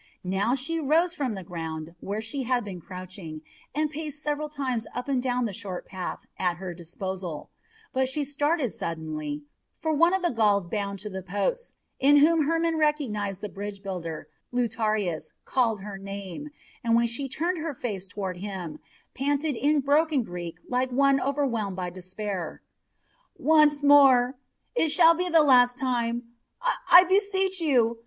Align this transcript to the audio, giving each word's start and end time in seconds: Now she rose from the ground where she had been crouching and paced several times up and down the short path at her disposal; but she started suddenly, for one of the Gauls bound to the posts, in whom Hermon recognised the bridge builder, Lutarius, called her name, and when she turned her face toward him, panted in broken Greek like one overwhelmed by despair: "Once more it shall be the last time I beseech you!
Now 0.25 0.55
she 0.55 0.79
rose 0.79 1.13
from 1.13 1.35
the 1.35 1.43
ground 1.43 1.93
where 1.99 2.21
she 2.21 2.41
had 2.41 2.65
been 2.65 2.81
crouching 2.81 3.41
and 3.75 3.91
paced 3.91 4.19
several 4.23 4.49
times 4.49 4.87
up 4.95 5.07
and 5.07 5.21
down 5.21 5.45
the 5.45 5.53
short 5.53 5.85
path 5.85 6.25
at 6.39 6.57
her 6.57 6.73
disposal; 6.73 7.51
but 7.93 8.09
she 8.09 8.23
started 8.23 8.73
suddenly, 8.73 9.43
for 9.77 9.93
one 9.93 10.15
of 10.15 10.23
the 10.23 10.31
Gauls 10.31 10.65
bound 10.65 10.97
to 11.01 11.09
the 11.11 11.21
posts, 11.21 11.73
in 11.99 12.17
whom 12.17 12.47
Hermon 12.47 12.77
recognised 12.79 13.41
the 13.41 13.47
bridge 13.47 13.83
builder, 13.83 14.27
Lutarius, 14.51 15.33
called 15.45 15.81
her 15.81 15.99
name, 15.99 16.49
and 16.83 16.95
when 16.95 17.05
she 17.05 17.29
turned 17.29 17.59
her 17.59 17.75
face 17.75 18.07
toward 18.07 18.37
him, 18.37 18.79
panted 19.13 19.55
in 19.55 19.81
broken 19.81 20.23
Greek 20.23 20.55
like 20.67 20.91
one 20.91 21.21
overwhelmed 21.21 21.75
by 21.75 21.91
despair: 21.91 22.63
"Once 23.37 23.83
more 23.83 24.35
it 24.73 24.87
shall 24.89 25.13
be 25.13 25.29
the 25.29 25.43
last 25.43 25.77
time 25.77 26.23
I 26.91 27.03
beseech 27.03 27.61
you! 27.61 27.99